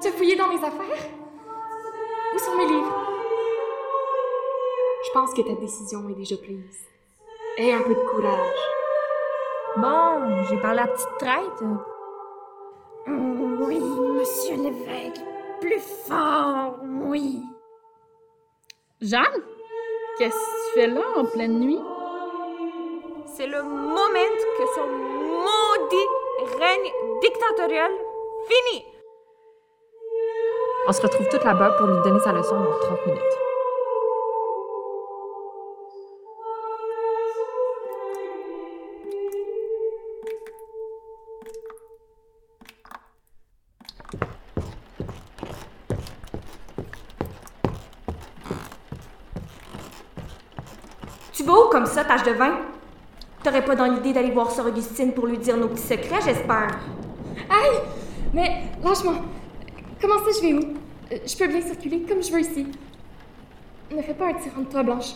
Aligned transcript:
Tu 0.00 0.08
as 0.08 0.12
fouillé 0.12 0.36
dans 0.36 0.48
mes 0.48 0.58
affaires? 0.58 1.08
Où 2.34 2.38
sont 2.38 2.56
mes 2.56 2.66
livres? 2.66 2.94
Je 5.06 5.10
pense 5.12 5.32
que 5.32 5.40
ta 5.40 5.54
décision 5.54 6.08
est 6.10 6.14
déjà 6.14 6.36
prise. 6.36 6.86
Aie 7.56 7.72
un 7.72 7.80
peu 7.80 7.94
de 7.94 8.00
courage. 8.00 8.56
Bon, 9.76 10.44
j'ai 10.44 10.58
parlé 10.58 10.80
à 10.80 10.86
la 10.86 10.92
petite 10.92 11.18
traite. 11.18 11.62
Oui, 13.06 13.80
monsieur 13.80 14.56
l'évêque. 14.56 15.20
Plus 15.60 15.80
fort, 15.80 16.78
oui. 16.82 17.42
Jeanne? 19.00 19.42
Qu'est-ce 20.18 20.34
que 20.34 20.74
tu 20.74 20.80
fais 20.80 20.86
là 20.88 21.04
en 21.16 21.24
pleine 21.24 21.58
nuit? 21.58 21.80
C'est 23.34 23.46
le 23.46 23.62
moment 23.62 24.34
que 24.58 24.66
son 24.74 24.86
maudit 24.88 26.08
règne 26.58 26.92
dictatorial 27.22 27.92
finit. 28.48 28.84
On 30.88 30.92
se 30.92 31.02
retrouve 31.02 31.26
toutes 31.28 31.42
là-bas 31.42 31.70
pour 31.78 31.88
lui 31.88 32.00
donner 32.04 32.20
sa 32.20 32.30
leçon 32.30 32.54
dans 32.54 32.78
30 32.78 33.06
minutes. 33.06 33.22
Tu 51.32 51.42
vas 51.42 51.52
où 51.52 51.68
comme 51.68 51.86
ça, 51.86 52.04
tâche 52.04 52.22
de 52.22 52.30
vin? 52.30 52.58
T'aurais 53.42 53.64
pas 53.64 53.74
dans 53.74 53.86
l'idée 53.86 54.12
d'aller 54.12 54.30
voir 54.30 54.52
Sœur 54.52 54.66
Augustine 54.66 55.12
pour 55.12 55.26
lui 55.26 55.38
dire 55.38 55.56
nos 55.56 55.66
petits 55.66 55.82
secrets, 55.82 56.20
j'espère. 56.24 56.78
Aïe! 57.50 57.80
Mais 58.32 58.66
lâche-moi. 58.84 59.14
Comment 60.00 60.18
ça, 60.18 60.30
je 60.36 60.46
vais 60.46 60.52
où? 60.54 60.75
Euh, 61.12 61.18
Je 61.26 61.36
peux 61.36 61.46
bien 61.48 61.60
circuler 61.60 62.00
comme 62.02 62.22
je 62.22 62.30
veux 62.32 62.40
ici. 62.40 62.66
Ne 63.94 64.02
fais 64.02 64.14
pas 64.14 64.28
un 64.28 64.34
tyran 64.34 64.62
de 64.62 64.66
toi, 64.66 64.82
Blanche. 64.82 65.12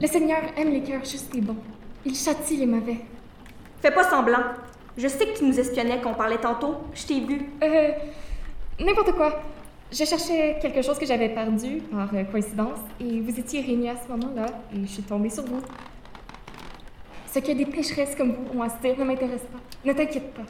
Le 0.00 0.06
Seigneur 0.06 0.40
aime 0.56 0.70
les 0.70 0.82
cœurs 0.82 1.04
justes 1.04 1.34
et 1.34 1.40
bons. 1.40 1.56
Il 2.04 2.14
châtie 2.14 2.56
les 2.56 2.66
mauvais. 2.66 2.98
Fais 3.80 3.90
pas 3.90 4.08
semblant. 4.08 4.42
Je 4.96 5.08
sais 5.08 5.26
que 5.26 5.38
tu 5.38 5.44
nous 5.44 5.58
espionnais 5.58 6.00
quand 6.02 6.10
on 6.10 6.14
parlait 6.14 6.38
tantôt. 6.38 6.76
Je 6.94 7.06
t'ai 7.06 7.20
vu. 7.20 7.50
Euh. 7.62 7.90
N'importe 8.80 9.12
quoi. 9.12 9.40
Je 9.90 10.04
cherchais 10.04 10.58
quelque 10.62 10.80
chose 10.82 10.98
que 10.98 11.04
j'avais 11.04 11.28
perdu 11.28 11.82
par 11.90 12.08
euh, 12.14 12.24
coïncidence 12.24 12.78
et 12.98 13.20
vous 13.20 13.38
étiez 13.38 13.60
réunis 13.60 13.90
à 13.90 13.96
ce 13.96 14.08
moment-là 14.12 14.46
et 14.74 14.80
je 14.80 14.86
suis 14.86 15.02
tombée 15.02 15.28
sur 15.28 15.44
vous. 15.44 15.60
Ce 17.32 17.38
que 17.40 17.52
des 17.52 17.66
pécheresses 17.66 18.14
comme 18.14 18.32
vous 18.32 18.58
ont 18.58 18.62
à 18.62 18.70
se 18.70 18.78
dire 18.80 18.98
ne 18.98 19.04
m'intéresse 19.04 19.42
pas. 19.42 19.58
Ne 19.84 19.92
t'inquiète 19.92 20.32
pas. 20.32 20.42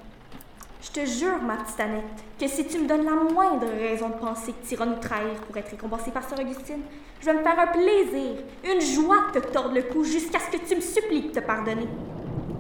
Je 0.83 0.91
te 0.91 1.07
jure, 1.07 1.41
ma 1.41 1.59
petite 1.59 1.79
Annette, 1.79 2.25
que 2.41 2.49
si 2.49 2.67
tu 2.67 2.77
me 2.81 2.89
donnes 2.89 3.05
la 3.05 3.13
moindre 3.13 3.69
raison 3.79 4.09
de 4.09 4.15
penser 4.15 4.53
que 4.53 4.67
tu 4.67 4.75
iras 4.75 4.85
nous 4.85 4.97
trahir 4.97 5.35
pour 5.47 5.57
être 5.57 5.71
récompensée 5.71 6.11
par 6.11 6.29
Sœur 6.29 6.41
Augustine, 6.41 6.81
je 7.21 7.27
vais 7.27 7.35
me 7.35 7.43
faire 7.45 7.57
un 7.57 7.69
plaisir, 7.69 8.43
une 8.65 8.81
joie 8.81 9.27
de 9.33 9.39
te 9.39 9.47
tordre 9.47 9.77
le 9.77 9.83
cou 9.83 10.03
jusqu'à 10.03 10.41
ce 10.41 10.51
que 10.51 10.61
tu 10.67 10.75
me 10.75 10.81
supplies 10.81 11.29
de 11.29 11.29
te 11.29 11.39
pardonner. 11.39 11.87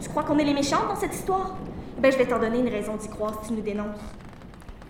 Tu 0.00 0.08
crois 0.08 0.22
qu'on 0.22 0.38
est 0.38 0.44
les 0.44 0.54
méchants 0.54 0.86
dans 0.86 0.94
cette 0.94 1.12
histoire? 1.12 1.56
Ben, 1.98 2.12
je 2.12 2.16
vais 2.16 2.24
t'en 2.24 2.38
donner 2.38 2.60
une 2.60 2.68
raison 2.68 2.94
d'y 2.94 3.08
croire 3.08 3.40
si 3.42 3.48
tu 3.48 3.54
nous 3.54 3.62
dénonces. 3.62 3.98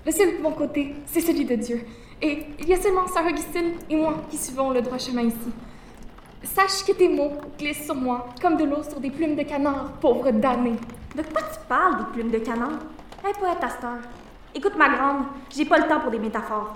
Le 0.04 0.12
seul 0.12 0.42
bon 0.42 0.52
côté, 0.52 0.94
c'est 1.06 1.22
celui 1.22 1.46
de 1.46 1.54
Dieu. 1.54 1.86
Et 2.20 2.48
il 2.58 2.68
y 2.68 2.74
a 2.74 2.80
seulement 2.82 3.06
Sœur 3.06 3.24
Augustine 3.24 3.76
et 3.88 3.96
moi 3.96 4.14
qui 4.28 4.36
suivons 4.36 4.72
le 4.72 4.82
droit 4.82 4.98
chemin 4.98 5.22
ici. 5.22 5.52
Sache 6.42 6.84
que 6.86 6.92
tes 6.92 7.08
mots 7.08 7.32
glissent 7.58 7.86
sur 7.86 7.94
moi 7.94 8.26
comme 8.42 8.58
de 8.58 8.64
l'eau 8.64 8.82
sur 8.82 9.00
des 9.00 9.10
plumes 9.10 9.36
de 9.36 9.42
canard, 9.42 9.92
pauvre 10.02 10.30
damné. 10.32 10.72
De 11.16 11.22
quoi 11.22 11.40
tu 11.50 11.58
parles, 11.66 11.96
des 11.96 12.12
plumes 12.12 12.30
de 12.30 12.38
canon? 12.38 12.78
Un 13.24 13.32
poète 13.32 13.62
à 13.62 13.68
cette 13.68 13.84
heure. 13.84 14.00
Écoute, 14.54 14.76
ma 14.76 14.88
grande, 14.88 15.26
j'ai 15.48 15.64
pas 15.64 15.78
le 15.78 15.86
temps 15.86 16.00
pour 16.00 16.10
des 16.10 16.18
métaphores. 16.18 16.74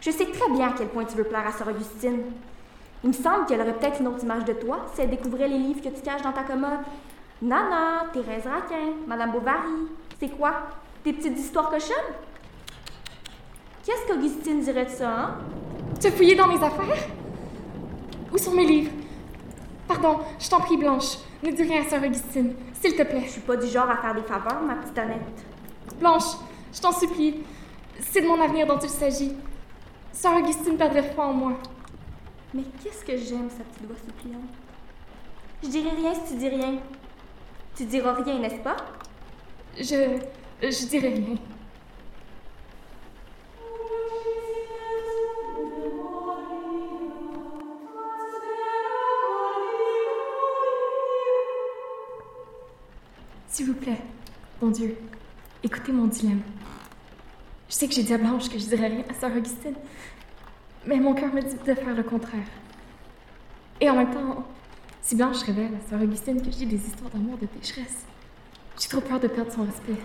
Je 0.00 0.10
sais 0.10 0.26
très 0.26 0.48
bien 0.50 0.68
à 0.68 0.72
quel 0.72 0.88
point 0.88 1.04
tu 1.04 1.16
veux 1.16 1.24
plaire 1.24 1.46
à 1.46 1.52
Sœur 1.52 1.68
Augustine. 1.68 2.20
Il 3.02 3.08
me 3.08 3.12
semble 3.12 3.46
qu'elle 3.46 3.60
aurait 3.60 3.74
peut-être 3.74 4.00
une 4.00 4.06
autre 4.06 4.22
image 4.22 4.44
de 4.44 4.52
toi 4.52 4.86
si 4.94 5.00
elle 5.00 5.10
découvrait 5.10 5.48
les 5.48 5.58
livres 5.58 5.82
que 5.82 5.88
tu 5.88 6.00
caches 6.00 6.22
dans 6.22 6.32
ta 6.32 6.44
commode. 6.44 6.78
Nana, 7.42 8.06
Thérèse 8.12 8.46
Raquin, 8.46 8.92
Madame 9.06 9.32
Bovary. 9.32 9.88
C'est 10.20 10.28
quoi? 10.28 10.52
Des 11.04 11.12
petites 11.12 11.38
histoires 11.38 11.70
cochonnes? 11.70 11.96
Qu'est-ce 13.84 14.06
qu'Augustine 14.06 14.60
dirait 14.60 14.84
de 14.84 14.90
ça, 14.90 15.10
hein? 15.10 15.34
Tu 16.00 16.06
as 16.06 16.12
fouillé 16.12 16.36
dans 16.36 16.46
mes 16.46 16.62
affaires? 16.62 17.08
Où 18.32 18.38
sont 18.38 18.52
mes 18.52 18.66
livres? 18.66 18.92
Pardon, 19.88 20.20
je 20.38 20.48
t'en 20.48 20.60
prie, 20.60 20.76
Blanche. 20.76 21.16
Ne 21.42 21.50
dis 21.50 21.62
rien 21.62 21.82
à 21.82 21.88
Sœur 21.88 22.04
Augustine, 22.04 22.54
s'il 22.74 22.94
te 22.94 23.02
plaît. 23.02 23.22
Je 23.24 23.30
suis 23.30 23.40
pas 23.40 23.56
du 23.56 23.66
genre 23.66 23.90
à 23.90 23.96
faire 23.96 24.14
des 24.14 24.22
faveurs, 24.22 24.62
ma 24.62 24.76
petite 24.76 24.98
Annette. 24.98 25.44
Blanche, 26.00 26.32
je 26.72 26.80
t'en 26.80 26.92
supplie. 26.92 27.42
C'est 28.00 28.22
de 28.22 28.26
mon 28.26 28.40
avenir 28.40 28.66
dont 28.66 28.78
il 28.78 28.88
s'agit. 28.88 29.34
Sœur 30.12 30.38
Augustine 30.38 30.78
perdrait 30.78 31.12
foi 31.14 31.26
en 31.26 31.34
moi. 31.34 31.52
Mais 32.54 32.62
qu'est-ce 32.82 33.04
que 33.04 33.16
j'aime, 33.16 33.50
sa 33.50 33.62
petite 33.62 33.86
voix 33.86 33.96
suppliante? 33.96 34.42
Je 35.62 35.68
dirai 35.68 35.90
rien 35.90 36.14
si 36.14 36.32
tu 36.32 36.38
dis 36.38 36.48
rien. 36.48 36.78
Tu 37.76 37.84
diras 37.84 38.14
rien, 38.14 38.38
n'est-ce 38.38 38.62
pas? 38.62 38.76
Je. 39.76 40.18
Je 40.62 40.86
dirai 40.86 41.08
rien. 41.08 41.36
S'il 53.48 53.66
vous 53.66 53.74
plaît, 53.74 54.00
mon 54.62 54.70
Dieu, 54.70 54.96
écoutez 55.62 55.92
mon 55.92 56.06
dilemme. 56.06 56.42
Je 57.68 57.74
sais 57.74 57.86
que 57.86 57.94
j'ai 57.94 58.02
dit 58.02 58.14
à 58.14 58.18
Blanche 58.18 58.48
que 58.48 58.58
je 58.58 58.66
dirais 58.66 58.88
rien 58.88 59.04
à 59.08 59.14
Sœur 59.14 59.30
Augustine, 59.36 59.74
mais 60.86 60.98
mon 60.98 61.14
cœur 61.14 61.32
me 61.32 61.40
dit 61.40 61.54
de 61.54 61.74
faire 61.74 61.94
le 61.94 62.02
contraire. 62.02 62.46
Et 63.80 63.88
en 63.88 63.96
même 63.96 64.10
temps, 64.10 64.44
si 65.02 65.16
Blanche 65.16 65.42
révèle 65.42 65.70
à 65.74 65.88
Sœur 65.88 66.02
Augustine 66.02 66.40
que 66.40 66.50
je 66.50 66.56
dis 66.56 66.66
des 66.66 66.76
histoires 66.76 67.10
d'amour 67.10 67.38
de 67.38 67.46
pécheresse, 67.46 68.04
j'ai 68.78 68.88
trop 68.88 69.00
peur 69.00 69.20
de 69.20 69.28
perdre 69.28 69.52
son 69.52 69.62
respect. 69.62 70.00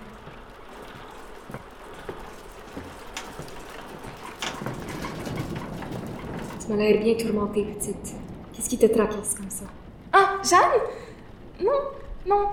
Tu 6.60 6.72
m'as 6.72 6.78
l'air 6.78 7.02
bien 7.02 7.16
tourmentée, 7.16 7.64
petite. 7.64 8.16
Qu'est-ce 8.54 8.70
qui 8.70 8.78
te 8.78 8.88
tracasse 8.88 9.36
comme 9.36 9.50
ça? 9.50 9.66
Ah, 10.12 10.38
Jeanne? 10.44 11.64
Non, 11.64 11.80
non. 12.28 12.50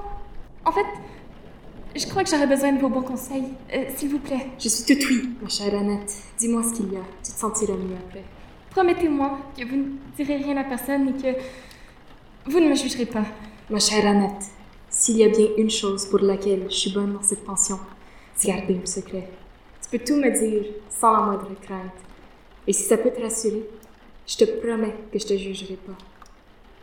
En 0.64 0.72
fait, 0.72 0.86
je 1.96 2.06
crois 2.06 2.24
que 2.24 2.30
j'aurais 2.30 2.46
besoin 2.46 2.72
de 2.72 2.80
vos 2.80 2.88
bons 2.88 3.02
conseils. 3.02 3.44
Euh, 3.74 3.84
S'il 3.96 4.10
vous 4.10 4.18
plaît, 4.18 4.48
Je 4.58 4.68
suis 4.68 4.84
toute 4.94 5.04
oui, 5.08 5.30
ma 5.42 5.48
chère 5.48 5.74
Annette. 5.74 6.14
Dis-moi 6.38 6.62
ce 6.62 6.74
qu'il 6.74 6.92
y 6.92 6.96
a. 6.96 7.00
Tu 7.24 7.32
te 7.32 7.38
sentiras 7.38 7.74
mieux 7.74 7.96
après. 8.08 8.24
promettez-moi 8.70 9.38
que 9.56 9.64
vous 9.64 9.76
ne 9.76 9.84
direz 10.16 10.36
rien 10.36 10.56
à 10.56 10.64
personne 10.64 11.08
et 11.08 11.22
que 11.22 11.38
vous 12.46 12.60
ne 12.60 12.68
me 12.70 12.74
jugerez 12.74 13.06
pas. 13.06 13.24
Ma 13.70 13.78
chère 13.78 14.06
Annette, 14.06 14.44
s'il 14.90 15.16
y 15.18 15.24
a 15.24 15.28
bien 15.28 15.46
une 15.58 15.70
chose 15.70 16.06
pour 16.06 16.20
laquelle 16.20 16.64
je 16.70 16.74
suis 16.74 16.92
bonne 16.92 17.12
dans 17.12 17.22
cette 17.22 17.44
pension, 17.44 17.78
c'est 18.34 18.48
garder 18.48 18.74
le 18.74 18.86
secret. 18.86 19.28
Tu 19.82 19.98
peux 19.98 20.04
tout 20.04 20.16
me 20.16 20.30
dire 20.30 20.64
sans 20.88 21.12
la 21.12 21.20
moindre 21.26 21.48
crainte. 21.60 21.92
Et 22.66 22.72
si 22.72 22.84
ça 22.84 22.96
peut 22.96 23.10
te 23.10 23.20
rassurer, 23.20 23.64
je 24.26 24.36
te 24.36 24.44
promets 24.44 24.94
que 25.12 25.18
je 25.18 25.26
te 25.26 25.36
jugerai 25.36 25.76
pas. 25.86 25.92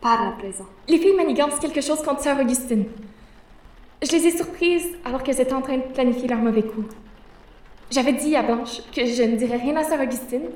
Parle 0.01 0.27
à 0.27 0.31
présent. 0.31 0.65
Les 0.87 0.97
filles 0.97 1.15
manigancent 1.15 1.59
quelque 1.59 1.81
chose 1.81 2.01
contre 2.03 2.21
Sœur 2.21 2.39
Augustine. 2.39 2.85
Je 4.01 4.11
les 4.11 4.27
ai 4.27 4.31
surprises 4.31 4.87
alors 5.03 5.23
qu'elles 5.23 5.41
étaient 5.41 5.53
en 5.53 5.61
train 5.61 5.77
de 5.77 5.93
planifier 5.93 6.27
leur 6.27 6.39
mauvais 6.39 6.63
coup. 6.63 6.85
J'avais 7.91 8.13
dit 8.13 8.35
à 8.35 8.43
Blanche 8.43 8.81
que 8.95 9.05
je 9.05 9.23
ne 9.23 9.35
dirais 9.35 9.57
rien 9.57 9.75
à 9.75 9.83
Sœur 9.83 9.99
Augustine, 9.99 10.49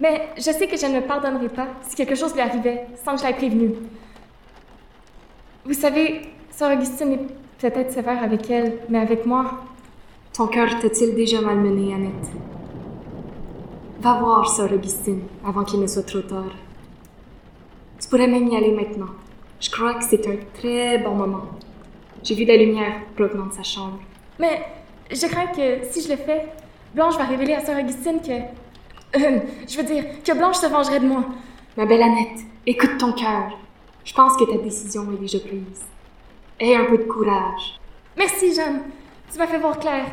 mais 0.00 0.28
je 0.36 0.42
sais 0.42 0.66
que 0.66 0.76
je 0.76 0.86
ne 0.86 0.96
me 0.96 1.06
pardonnerai 1.06 1.48
pas 1.48 1.68
si 1.82 1.96
quelque 1.96 2.14
chose 2.14 2.34
lui 2.34 2.40
arrivait 2.40 2.86
sans 3.04 3.14
que 3.14 3.20
je 3.22 3.26
l'aie 3.26 3.34
prévenue. 3.34 3.72
Vous 5.64 5.74
savez, 5.74 6.22
Sœur 6.50 6.72
Augustine 6.72 7.12
est 7.12 7.26
peut-être 7.60 7.92
sévère 7.92 8.22
avec 8.22 8.50
elle, 8.50 8.78
mais 8.88 8.98
avec 8.98 9.24
moi, 9.26 9.60
Ton 10.32 10.46
cœur 10.46 10.78
t'a-t-il 10.80 11.14
déjà 11.14 11.40
malmené, 11.40 11.92
Annette? 11.92 12.30
Va 14.00 14.14
voir 14.20 14.48
Sœur 14.48 14.72
Augustine 14.72 15.22
avant 15.44 15.64
qu'il 15.64 15.80
ne 15.80 15.86
soit 15.86 16.04
trop 16.04 16.20
tard. 16.20 16.52
Tu 18.00 18.08
pourrais 18.08 18.28
même 18.28 18.48
y 18.48 18.56
aller 18.56 18.70
maintenant. 18.72 19.10
Je 19.60 19.70
crois 19.70 19.94
que 19.94 20.04
c'est 20.04 20.26
un 20.28 20.36
très 20.54 20.98
bon 20.98 21.14
moment. 21.14 21.42
J'ai 22.22 22.34
vu 22.34 22.44
la 22.44 22.56
lumière 22.56 23.00
provenant 23.16 23.46
de 23.46 23.52
sa 23.52 23.62
chambre. 23.62 23.98
Mais 24.38 24.62
je 25.10 25.26
crains 25.26 25.46
que 25.46 25.84
si 25.90 26.02
je 26.02 26.08
le 26.10 26.16
fais, 26.16 26.46
Blanche 26.94 27.16
va 27.16 27.24
révéler 27.24 27.54
à 27.54 27.64
Sœur 27.64 27.78
Augustine 27.78 28.20
que. 28.20 28.32
Euh, 29.16 29.40
je 29.68 29.76
veux 29.76 29.82
dire, 29.82 30.04
que 30.24 30.32
Blanche 30.32 30.56
se 30.56 30.66
vengerait 30.66 31.00
de 31.00 31.06
moi. 31.06 31.24
Ma 31.76 31.86
belle 31.86 32.02
Annette, 32.02 32.40
écoute 32.66 32.98
ton 32.98 33.12
cœur. 33.12 33.58
Je 34.04 34.12
pense 34.12 34.36
que 34.36 34.44
ta 34.44 34.58
décision 34.58 35.10
est 35.12 35.20
déjà 35.20 35.38
prise. 35.40 35.84
Aie 36.58 36.76
un 36.76 36.84
peu 36.84 36.98
de 36.98 37.04
courage. 37.04 37.78
Merci, 38.16 38.54
Jeanne. 38.54 38.82
Tu 39.32 39.38
m'as 39.38 39.46
fait 39.46 39.58
voir 39.58 39.78
clair. 39.78 40.04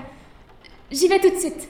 J'y 0.92 1.07
vais 1.07 1.19
tout 1.19 1.30
de 1.30 1.36
suite. 1.36 1.68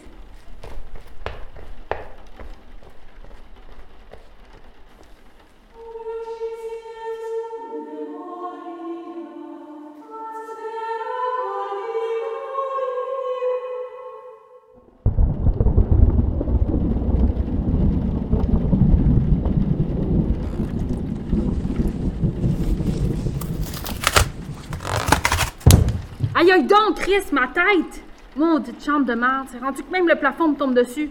Ma 27.31 27.47
tête! 27.47 28.03
Maudite 28.35 28.83
chambre 28.83 29.05
de 29.05 29.13
merde, 29.13 29.47
c'est 29.49 29.59
rendu 29.59 29.81
que 29.81 29.91
même 29.91 30.09
le 30.09 30.15
plafond 30.15 30.49
me 30.49 30.55
tombe 30.55 30.73
dessus. 30.73 31.09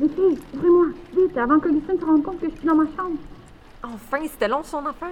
Les 0.00 0.08
filles, 0.08 0.38
ouvrez-moi, 0.54 0.86
vite, 1.14 1.36
avant 1.36 1.60
que 1.60 1.68
Lucine 1.68 2.00
se 2.00 2.04
rende 2.04 2.24
compte 2.24 2.40
que 2.40 2.50
je 2.50 2.56
suis 2.56 2.66
dans 2.66 2.74
ma 2.74 2.86
chambre. 2.96 3.18
Enfin, 3.84 4.18
c'était 4.26 4.48
long 4.48 4.64
son 4.64 4.84
affaire. 4.84 5.10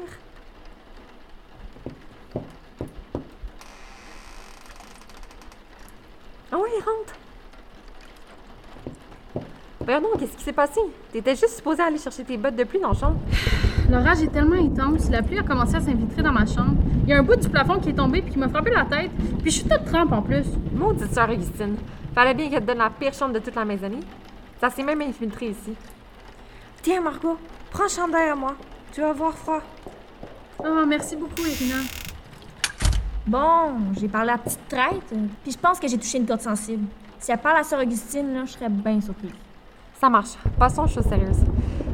Ah 6.50 6.56
oui, 6.56 6.70
rentre. 6.82 7.14
Ben 9.88 10.02
non, 10.02 10.10
qu'est-ce 10.18 10.36
qui 10.36 10.44
s'est 10.44 10.52
passé? 10.52 10.80
T'étais 11.10 11.34
juste 11.34 11.56
supposé 11.56 11.80
aller 11.82 11.96
chercher 11.96 12.22
tes 12.22 12.36
bottes 12.36 12.56
de 12.56 12.64
pluie 12.64 12.78
dans 12.78 12.88
la 12.88 12.94
chambre. 12.94 13.18
L'orage 13.90 14.20
est 14.20 14.30
tellement 14.30 14.62
intense, 14.62 15.08
la 15.08 15.22
pluie 15.22 15.38
a 15.38 15.42
commencé 15.42 15.76
à 15.76 15.80
s'infiltrer 15.80 16.20
dans 16.20 16.30
ma 16.30 16.44
chambre. 16.44 16.74
Il 17.04 17.08
y 17.08 17.14
a 17.14 17.18
un 17.20 17.22
bout 17.22 17.36
du 17.36 17.48
plafond 17.48 17.80
qui 17.80 17.88
est 17.88 17.94
tombé 17.94 18.20
puis 18.20 18.32
qui 18.32 18.38
m'a 18.38 18.50
frappé 18.50 18.70
la 18.70 18.84
tête, 18.84 19.10
puis 19.40 19.50
je 19.50 19.60
suis 19.60 19.64
toute 19.66 19.86
trempe 19.86 20.12
en 20.12 20.20
plus. 20.20 20.44
Maudite 20.74 21.10
sœur 21.14 21.30
Augustine. 21.30 21.76
Fallait 22.14 22.34
bien 22.34 22.50
qu'elle 22.50 22.60
te 22.60 22.66
donne 22.66 22.76
la 22.76 22.90
pire 22.90 23.14
chambre 23.14 23.32
de 23.32 23.38
toute 23.38 23.54
la 23.54 23.64
maisonnée. 23.64 24.00
Ça 24.60 24.68
s'est 24.68 24.82
même 24.82 25.00
infiltré 25.00 25.46
ici. 25.46 25.72
Tiens, 26.82 27.00
Margot, 27.00 27.38
prends 27.70 27.84
un 27.84 27.88
chandail 27.88 28.28
à 28.28 28.34
moi. 28.34 28.56
Tu 28.92 29.00
vas 29.00 29.08
avoir 29.08 29.32
froid. 29.38 29.62
Oh, 30.58 30.84
merci 30.86 31.16
beaucoup, 31.16 31.46
Irina. 31.46 31.80
Bon, 33.26 33.94
j'ai 33.98 34.08
parlé 34.08 34.32
à 34.32 34.34
la 34.34 34.38
petite 34.38 34.68
traite, 34.68 35.14
puis 35.42 35.52
je 35.52 35.58
pense 35.58 35.80
que 35.80 35.88
j'ai 35.88 35.96
touché 35.96 36.18
une 36.18 36.26
corde 36.26 36.42
sensible. 36.42 36.84
Si 37.18 37.32
elle 37.32 37.38
parle 37.38 37.56
à 37.56 37.62
Sœur 37.62 37.80
Augustine, 37.80 38.34
là, 38.34 38.44
je 38.44 38.52
serais 38.52 38.68
bien 38.68 39.00
surprise. 39.00 39.32
Ça 40.00 40.08
marche. 40.08 40.36
Passons 40.58 40.84
aux 40.84 40.88
choses 40.88 41.06
sérieuses. 41.06 41.42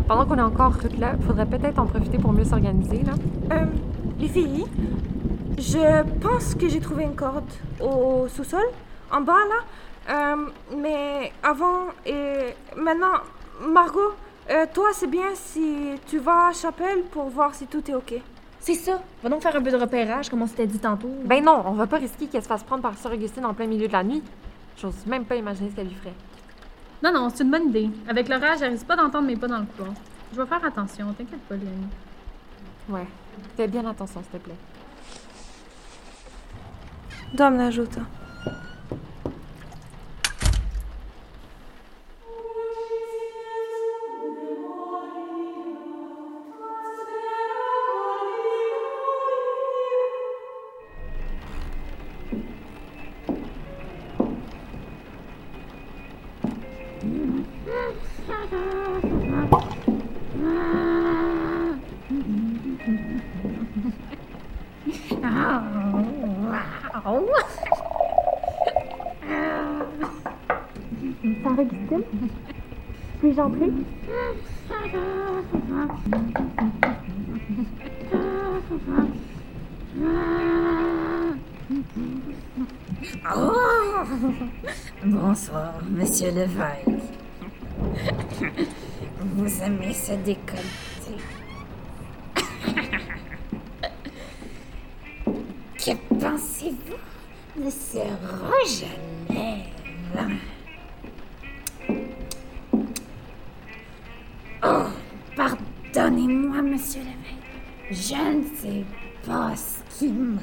Pendant 0.07 0.27
qu'on 0.27 0.37
est 0.37 0.43
encore 0.43 0.77
toutes 0.79 0.99
là, 0.99 1.15
faudrait 1.27 1.47
peut-être 1.47 1.79
en 1.79 1.87
profiter 1.87 2.19
pour 2.19 2.33
mieux 2.33 2.45
s'organiser, 2.45 3.03
là. 3.03 3.13
Euh, 3.53 3.65
les 4.21 4.29
filles, 4.29 4.67
je 5.57 6.03
pense 6.21 6.55
que 6.55 6.69
j'ai 6.69 6.81
trouvé 6.81 7.05
une 7.05 7.15
corde 7.15 7.49
au 7.81 8.29
sous-sol, 8.29 8.67
en 9.11 9.23
bas 9.23 9.33
là. 9.33 10.35
Euh, 10.35 10.37
mais 10.77 11.33
avant 11.43 11.87
et 12.05 12.55
maintenant, 12.77 13.23
Margot, 13.67 14.13
euh, 14.51 14.67
toi, 14.75 14.89
c'est 14.93 15.07
bien 15.07 15.35
si 15.35 15.95
tu 16.07 16.19
vas 16.19 16.49
à 16.49 16.53
Chapelle 16.53 17.05
pour 17.11 17.31
voir 17.31 17.55
si 17.55 17.67
tout 17.67 17.91
est 17.91 17.95
OK. 17.95 18.15
C'est 18.61 18.75
ça. 18.75 19.01
Va 19.23 19.31
donc 19.31 19.41
faire 19.41 19.57
un 19.57 19.63
peu 19.63 19.71
de 19.71 19.77
repérage, 19.79 20.29
comme 20.29 20.43
on 20.43 20.47
s'était 20.47 20.67
dit 20.67 20.79
tantôt. 20.79 21.11
Ben 21.25 21.43
non, 21.43 21.63
on 21.65 21.73
va 21.73 21.87
pas 21.87 21.97
risquer 21.97 22.27
qu'elle 22.27 22.43
se 22.43 22.49
fasse 22.49 22.65
prendre 22.65 22.83
par 22.83 22.99
Sœur 22.99 23.13
Augustine 23.13 23.47
en 23.47 23.55
plein 23.55 23.67
milieu 23.67 23.89
de 23.89 23.93
la 23.93 24.05
nuit. 24.05 24.23
J'ose 24.77 25.07
même 25.07 25.25
pas 25.25 25.37
imaginer 25.37 25.71
ce 25.71 25.77
qu'elle 25.77 25.89
lui 25.89 25.95
ferait. 25.95 26.13
Non, 27.05 27.13
non, 27.13 27.29
c'est 27.29 27.45
une 27.45 27.51
bonne 27.51 27.69
idée. 27.69 27.91
Avec 28.09 28.31
l'orage, 28.31 28.61
j'arrive 28.61 28.83
pas 28.87 28.97
d'entendre 28.97 29.27
mes 29.27 29.37
pas 29.37 29.47
dans 29.47 29.59
le 29.59 29.67
couloir. 29.67 29.93
Je 30.33 30.41
vais 30.41 30.47
faire 30.47 30.65
attention, 30.65 31.13
t'inquiète 31.13 31.43
pas, 31.43 31.55
Léonie. 31.55 31.89
Ouais. 32.89 33.07
Fais 33.59 33.69
bien 33.69 33.85
attention, 33.87 34.23
s'il 34.23 34.41
te 34.41 34.45
plaît. 34.45 34.57
Dame 37.35 37.59
l'ajută. 37.59 38.01
Entrer? 73.27 73.71
Bonsoir, 85.05 85.73
monsieur 85.91 86.33
Levaille. 86.33 86.85
Vous 89.21 89.63
aimez 89.63 89.95
ce 89.95 90.13
décolleté? 90.13 91.17
que 95.79 96.15
pensez-vous 96.21 97.65
de 97.65 97.71
ce 97.71 97.99
rouge? 97.99 98.85
Monsieur 106.75 107.03
Levaille. 107.03 107.39
Je 107.91 108.15
ne 108.37 108.45
sais 108.57 108.85
pas 109.25 109.55
ce 109.55 109.79
qui 109.97 110.09
m'a 110.09 110.41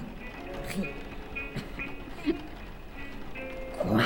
pris. 0.66 0.88
Quoi? 3.78 4.02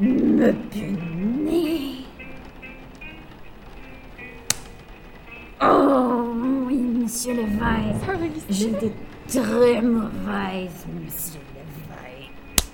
Me 0.00 0.52
punir? 0.70 2.04
Oh, 5.62 6.34
oui, 6.66 6.78
monsieur 6.78 7.34
Augustine? 7.34 8.42
J'étais 8.50 8.92
très 9.28 9.80
mauvaise, 9.80 10.84
monsieur 11.00 11.40
Lévesque. 11.54 12.64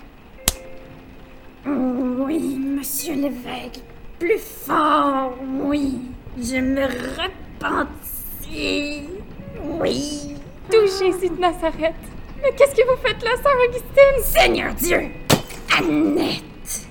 Oui, 1.66 2.58
monsieur 2.58 3.14
Lévesque. 3.16 3.82
Plus 4.18 4.40
fort, 4.40 5.34
oui. 5.62 5.98
Je 6.38 6.56
me 6.56 6.86
repentis. 8.50 9.08
Oui. 9.80 10.36
Tout 10.70 10.86
Jésus 10.86 11.30
de 11.30 11.40
Nazareth! 11.40 11.94
Mais 12.42 12.52
qu'est-ce 12.56 12.74
que 12.74 12.86
vous 12.88 13.02
faites 13.02 13.22
là, 13.22 13.30
Sœur 13.42 13.52
Augustine? 13.68 14.22
Seigneur 14.22 14.74
Dieu! 14.74 15.10
Annette! 15.76 16.88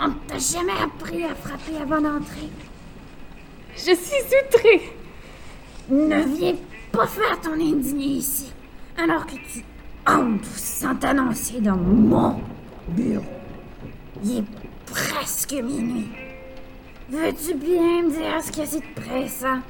On 0.00 0.10
t'a 0.26 0.38
jamais 0.38 0.80
appris 0.82 1.24
à 1.24 1.34
frapper 1.34 1.76
avant 1.80 2.00
d'entrer. 2.00 2.48
Je 3.76 3.94
suis 3.94 4.24
outrée! 4.46 4.92
Ne 5.90 6.36
viens 6.36 6.54
pas 6.92 7.06
faire 7.06 7.40
ton 7.40 7.52
indigné 7.52 8.06
ici, 8.06 8.52
alors 8.96 9.26
que 9.26 9.32
tu 9.32 9.64
entres 10.06 10.56
sans 10.56 10.94
t'annoncer 10.94 11.60
dans 11.60 11.76
mon 11.76 12.40
bureau. 12.88 13.24
Il 14.24 14.38
est 14.38 14.44
presque 14.86 15.52
minuit. 15.52 16.08
Veux-tu 17.10 17.54
bien 17.54 18.02
me 18.02 18.10
dire 18.10 18.42
ce 18.42 18.52
que 18.52 18.66
c'est 18.66 18.80
de 18.80 19.00
pressant? 19.00 19.60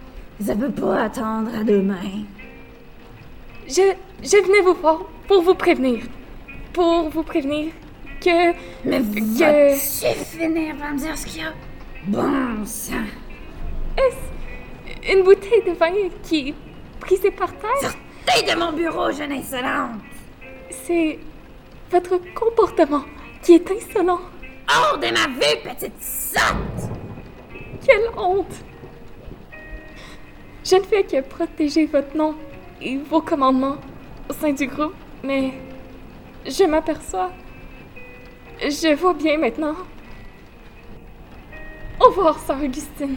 Ça 0.41 0.55
peut 0.55 0.71
pas 0.71 1.03
attendre 1.03 1.51
à 1.55 1.65
demain. 1.65 1.97
Je, 3.67 3.83
je 4.23 4.37
venais 4.47 4.61
vous 4.63 4.75
voir 4.75 5.01
pour 5.27 5.43
vous 5.43 5.55
prévenir. 5.55 6.05
Pour 6.73 7.09
vous 7.11 7.23
prévenir 7.23 7.73
que. 8.21 8.53
Mais 8.85 9.01
Que- 9.01 9.71
vas-tu 9.75 10.25
finir 10.25 10.77
par 10.77 10.93
me 10.93 10.99
dire 10.99 11.19
ce 11.19 11.27
qu'il 11.27 11.43
y 11.43 11.45
a? 11.45 11.53
Bon 12.07 12.65
sang! 12.65 12.93
Est-ce 13.97 15.13
une 15.13 15.25
bouteille 15.25 15.63
de 15.67 15.73
vin 15.73 15.91
qui 16.23 16.49
est 16.51 16.55
brisée 17.01 17.31
par 17.33 17.53
terre? 17.57 17.71
Sortez 18.27 18.47
de 18.53 18.59
mon 18.59 18.73
bureau, 18.73 19.11
jeune 19.11 19.33
insolente! 19.33 20.01
C'est 20.71 21.19
votre 21.91 22.19
comportement 22.35 23.03
qui 23.43 23.55
est 23.55 23.71
insolent. 23.71 24.21
Hors 24.71 24.99
de 24.99 25.07
ma 25.09 25.27
vue, 25.27 25.63
petite 25.65 26.01
sotte! 26.01 26.91
Quelle 27.85 28.09
honte! 28.17 28.65
Je 30.69 30.77
ne 30.77 30.83
fais 30.83 31.03
que 31.03 31.23
protéger 31.23 31.87
votre 31.87 32.15
nom 32.15 32.35
et 32.83 32.99
vos 32.99 33.23
commandements 33.23 33.77
au 34.29 34.35
sein 34.35 34.53
du 34.53 34.67
groupe, 34.67 34.93
mais 35.25 35.55
je 36.45 36.65
m'aperçois. 36.65 37.31
Je 38.61 38.95
vois 38.95 39.15
bien 39.15 39.39
maintenant. 39.39 39.77
Au 41.99 42.09
revoir, 42.09 42.39
Sœur 42.41 42.63
Augustine. 42.63 43.17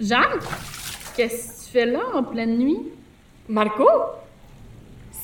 Jacques, 0.00 0.42
qu'est-ce 1.16 1.60
que 1.60 1.64
tu 1.66 1.70
fais 1.72 1.86
là 1.86 2.00
en 2.14 2.22
pleine 2.22 2.58
nuit? 2.58 2.80
Marco? 3.48 3.86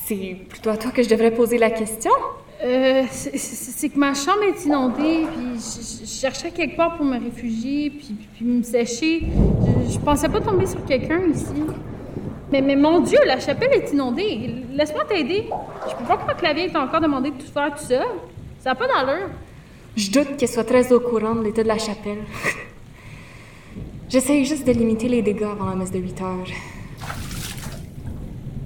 C'est 0.07 0.37
plutôt 0.49 0.71
à 0.71 0.77
toi 0.77 0.91
que 0.91 1.03
je 1.03 1.09
devrais 1.09 1.31
poser 1.33 1.59
la 1.59 1.71
question. 1.71 2.11
Euh, 2.63 3.05
c'est- 3.11 3.89
que 3.89 3.99
ma 3.99 4.13
chambre 4.13 4.43
est 4.43 4.65
inondée, 4.67 5.25
puis 5.35 5.55
je, 5.59 6.05
je 6.05 6.07
cherchais 6.07 6.51
quelque 6.51 6.77
part 6.77 6.97
pour 6.97 7.07
me 7.07 7.19
réfugier, 7.19 7.89
puis, 7.91 8.09
puis, 8.15 8.29
puis 8.37 8.45
me 8.45 8.63
sécher. 8.63 9.23
Je, 9.89 9.95
je 9.95 9.99
pensais 9.99 10.29
pas 10.29 10.41
tomber 10.41 10.67
sur 10.67 10.85
quelqu'un 10.85 11.21
ici. 11.33 11.47
Mais, 12.53 12.61
mais 12.61 12.77
mon 12.77 13.01
Dieu, 13.01 13.19
la 13.27 13.41
chapelle 13.41 13.73
est 13.73 13.93
inondée. 13.93 14.65
Laisse-moi 14.75 15.05
t'aider. 15.09 15.47
Je 15.89 15.97
peux 15.97 16.05
pas 16.05 16.17
croire 16.19 16.37
que 16.37 16.45
la 16.45 16.53
vieille 16.53 16.71
t'a 16.71 16.83
encore 16.83 17.01
demandé 17.01 17.31
de 17.31 17.37
tout 17.37 17.51
faire 17.51 17.75
tout 17.75 17.85
seul. 17.85 18.05
Ça 18.59 18.71
n'a 18.71 18.75
pas 18.75 18.87
d'allure. 18.89 19.29
Je 19.97 20.11
doute 20.11 20.37
qu'elle 20.37 20.49
soit 20.49 20.65
très 20.65 20.93
au 20.93 21.01
courant 21.01 21.35
de 21.37 21.45
l'état 21.45 21.63
de 21.63 21.69
la 21.69 21.79
chapelle. 21.79 22.19
J'essaye 24.11 24.45
juste 24.45 24.67
de 24.67 24.73
limiter 24.73 25.07
les 25.07 25.23
dégâts 25.23 25.45
avant 25.45 25.67
la 25.67 25.77
messe 25.77 25.93
de 25.93 26.01
8 26.01 26.21
heures. 26.21 26.47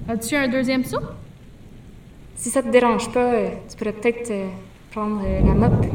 As-tu 0.09 0.35
un 0.35 0.47
deuxième 0.47 0.83
saut? 0.83 0.97
Si 2.33 2.49
ça 2.49 2.63
te 2.63 2.69
dérange 2.69 3.11
pas, 3.11 3.51
tu 3.69 3.77
pourrais 3.77 3.93
peut-être 3.93 4.31
euh, 4.31 4.47
prendre 4.89 5.21
euh, 5.23 5.41
la 5.45 5.53
mop. 5.53 5.85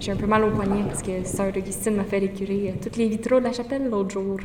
J'ai 0.00 0.10
un 0.10 0.16
peu 0.16 0.26
mal 0.26 0.42
au 0.42 0.50
poignet 0.50 0.82
parce 0.88 1.02
que 1.02 1.24
Sœur 1.24 1.52
Augustine 1.56 1.94
m'a 1.94 2.02
fait 2.02 2.18
récurer 2.18 2.70
euh, 2.70 2.82
toutes 2.82 2.96
les 2.96 3.06
vitraux 3.06 3.38
de 3.38 3.44
la 3.44 3.52
chapelle 3.52 3.88
l'autre 3.88 4.10
jour. 4.10 4.38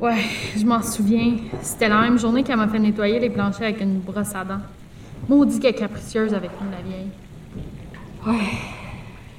Ouais, 0.00 0.22
je 0.56 0.64
m'en 0.64 0.80
souviens. 0.80 1.36
C'était 1.60 1.90
la 1.90 2.00
même 2.00 2.18
journée 2.18 2.42
qu'elle 2.42 2.56
m'a 2.56 2.68
fait 2.68 2.78
nettoyer 2.78 3.18
les 3.18 3.28
planchers 3.28 3.64
avec 3.64 3.82
une 3.82 3.98
brosse 3.98 4.34
à 4.34 4.44
dents. 4.44 4.62
Maudit 5.28 5.60
qu'elle 5.60 5.74
est 5.74 5.78
capricieuse 5.78 6.32
avec 6.32 6.52
nous, 6.58 6.70
la 6.70 6.80
vieille. 6.80 7.10
Ouais. 8.26 8.46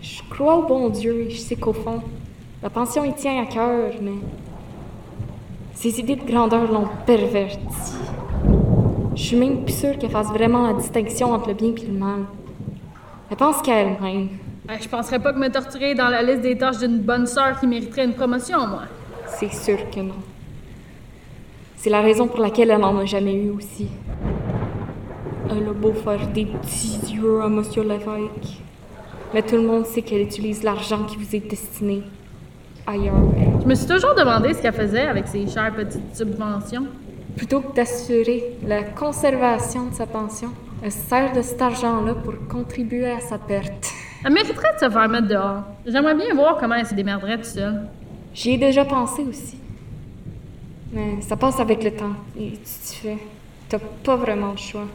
Je 0.03 0.21
crois 0.29 0.57
au 0.57 0.67
bon 0.67 0.89
Dieu 0.89 1.21
et 1.21 1.31
je 1.31 1.37
sais 1.39 1.55
qu'au 1.55 1.73
fond, 1.73 2.03
la 2.63 2.69
pension 2.69 3.03
y 3.03 3.13
tient 3.13 3.41
à 3.41 3.45
cœur, 3.45 3.91
mais. 4.01 4.19
Ses 5.73 5.99
idées 5.99 6.15
de 6.15 6.25
grandeur 6.25 6.71
l'ont 6.71 6.87
pervertie. 7.07 7.95
Je 9.15 9.21
suis 9.21 9.35
même 9.35 9.63
plus 9.63 9.73
sûre 9.73 9.97
qu'elle 9.97 10.11
fasse 10.11 10.27
vraiment 10.27 10.67
la 10.67 10.73
distinction 10.73 11.31
entre 11.33 11.47
le 11.47 11.53
bien 11.55 11.69
et 11.69 11.85
le 11.87 11.97
mal. 11.97 12.25
Elle 13.31 13.37
pense 13.37 13.63
qu'à 13.63 13.79
elle-même. 13.79 14.29
Ouais, 14.69 14.77
je 14.79 14.87
penserais 14.87 15.17
pas 15.17 15.33
que 15.33 15.39
me 15.39 15.49
torturer 15.49 15.91
est 15.91 15.95
dans 15.95 16.09
la 16.09 16.21
liste 16.21 16.41
des 16.41 16.55
tâches 16.55 16.77
d'une 16.77 16.99
bonne 16.99 17.25
sœur 17.25 17.59
qui 17.59 17.65
mériterait 17.65 18.05
une 18.05 18.13
promotion, 18.13 18.67
moi. 18.67 18.83
C'est 19.25 19.51
sûr 19.51 19.77
que 19.89 20.01
non. 20.01 20.21
C'est 21.77 21.89
la 21.89 22.01
raison 22.01 22.27
pour 22.27 22.41
laquelle 22.41 22.69
elle 22.69 22.81
n'en 22.81 22.95
a 22.99 23.05
jamais 23.05 23.33
eu 23.33 23.49
aussi. 23.49 23.87
Elle 25.49 25.67
a 25.67 25.73
beau 25.73 25.93
faire 25.93 26.27
des 26.27 26.45
petits 26.45 27.15
yeux 27.15 27.41
à 27.41 27.49
Monsieur 27.49 27.81
l'évêque. 27.81 28.61
Mais 29.33 29.41
tout 29.41 29.55
le 29.55 29.63
monde 29.63 29.87
sait 29.87 30.03
qu'elle 30.03 30.21
utilise 30.21 30.61
l'argent 30.61 31.03
qui 31.05 31.17
vous 31.17 31.35
est 31.35 31.49
destiné 31.49 32.03
ailleurs. 32.87 33.15
Je 33.61 33.67
me 33.67 33.75
suis 33.75 33.87
toujours 33.87 34.15
demandé 34.15 34.53
ce 34.53 34.61
qu'elle 34.61 34.73
faisait 34.73 35.07
avec 35.07 35.27
ses 35.27 35.47
chères 35.47 35.73
petites 35.73 36.15
subventions. 36.15 36.85
Plutôt 37.35 37.61
que 37.61 37.73
d'assurer 37.75 38.57
la 38.65 38.83
conservation 38.83 39.87
de 39.87 39.93
sa 39.93 40.05
pension, 40.05 40.49
elle 40.83 40.91
se 40.91 40.99
sert 40.99 41.31
de 41.33 41.41
cet 41.41 41.61
argent-là 41.61 42.15
pour 42.15 42.33
contribuer 42.49 43.11
à 43.11 43.19
sa 43.19 43.37
perte. 43.37 43.91
Elle 44.25 44.33
mériterait 44.33 44.73
de 44.73 44.79
se 44.79 44.89
faire 44.89 45.09
mettre 45.09 45.27
dehors. 45.27 45.63
J'aimerais 45.85 46.15
bien 46.15 46.33
voir 46.33 46.57
comment 46.57 46.75
elle 46.75 46.85
se 46.85 46.93
démerderait 46.93 47.37
toute 47.37 47.45
seule. 47.45 47.87
J'y 48.33 48.51
ai 48.51 48.57
déjà 48.57 48.85
pensé 48.85 49.23
aussi. 49.23 49.57
Mais 50.93 51.21
ça 51.21 51.37
passe 51.37 51.59
avec 51.59 51.83
le 51.83 51.91
temps. 51.91 52.13
Et 52.37 52.51
tu 52.51 52.95
fais. 53.01 53.17
T'as 53.69 53.79
pas 54.03 54.15
vraiment 54.17 54.51
le 54.51 54.57
choix. 54.57 54.87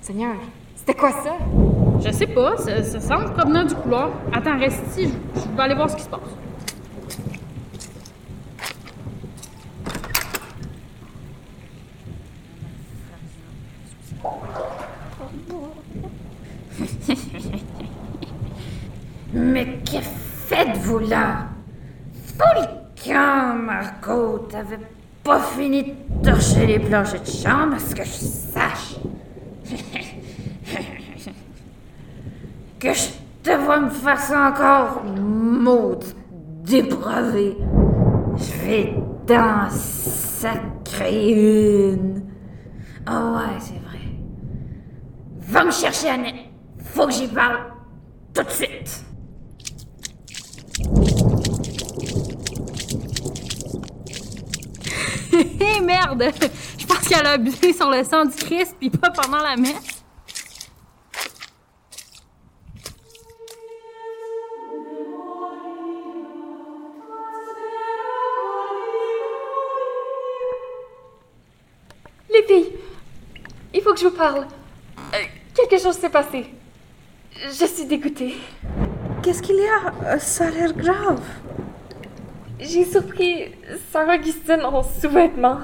Seigneur, 0.00 0.36
c'était 0.76 0.94
quoi 0.94 1.10
ça? 1.10 1.36
Je 2.04 2.10
sais 2.10 2.26
pas, 2.26 2.56
ça, 2.56 2.82
ça 2.82 3.00
semble 3.00 3.32
provenant 3.32 3.64
du 3.64 3.74
couloir. 3.74 4.10
Attends, 4.32 4.58
reste 4.58 4.82
ici, 4.90 5.14
je, 5.36 5.56
vais 5.56 5.62
aller 5.62 5.74
voir 5.74 5.88
ce 5.88 5.96
qui 5.96 6.02
se 6.02 6.08
passe. 6.08 6.20
Mais 19.32 19.78
que 19.84 20.00
faites-vous 20.00 20.98
là? 21.00 21.46
Quand, 23.04 23.54
Marco? 23.54 24.46
T'avais 24.50 24.78
pas 25.24 25.40
fini 25.40 25.84
de 25.84 25.92
torcher 26.24 26.66
les 26.66 26.78
planchers 26.78 27.20
de 27.20 27.26
chambre, 27.26 27.76
à 27.76 27.78
ce 27.78 27.94
que 27.94 28.04
je 28.04 28.10
sache. 28.10 28.71
Que 32.82 32.92
je 32.92 33.10
te 33.44 33.50
vois 33.50 33.78
me 33.78 33.90
faire 33.90 34.18
ça 34.18 34.48
encore, 34.48 35.04
maudit 35.04 36.16
dépravé. 36.64 37.56
Je 38.36 38.66
vais 38.66 38.94
t'en 39.24 39.70
sacrer 39.70 41.30
une. 41.30 42.24
Ah 43.06 43.34
ouais, 43.34 43.60
c'est 43.60 43.80
vrai. 43.86 44.00
Va 45.42 45.64
me 45.64 45.70
chercher 45.70 46.08
Annette. 46.08 46.34
Faut 46.78 47.06
que 47.06 47.12
j'y 47.12 47.28
parle 47.28 47.60
tout 48.34 48.42
de 48.42 48.50
suite. 48.50 49.04
Hé 55.60 55.80
merde! 55.80 56.24
Je 56.78 56.86
pense 56.86 57.06
qu'elle 57.08 57.26
a 57.26 57.32
abusé 57.32 57.72
sur 57.72 57.88
le 57.90 58.02
sang 58.02 58.24
du 58.24 58.34
Christ, 58.34 58.74
puis 58.78 58.90
pas 58.90 59.10
pendant 59.10 59.38
la 59.38 59.56
messe. 59.56 59.91
Les 72.48 72.54
filles, 72.54 72.72
il 73.74 73.80
faut 73.82 73.92
que 73.92 74.00
je 74.00 74.06
vous 74.06 74.16
parle. 74.16 74.46
Euh, 75.14 75.18
quelque 75.54 75.80
chose 75.80 75.96
s'est 75.96 76.08
passé. 76.08 76.46
Je 77.46 77.64
suis 77.66 77.86
dégoûtée. 77.86 78.34
Qu'est-ce 79.22 79.42
qu'il 79.42 79.56
y 79.56 79.66
a? 79.66 80.14
Euh, 80.14 80.18
Ça 80.18 80.46
a 80.46 80.50
l'air 80.50 80.72
grave. 80.72 81.22
J'ai 82.58 82.84
surpris 82.84 83.46
Sœur 83.92 84.08
Augustine 84.08 84.62
en 84.64 84.82
sous-vêtements. 84.82 85.58